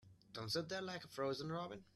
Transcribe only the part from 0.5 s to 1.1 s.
sit there like a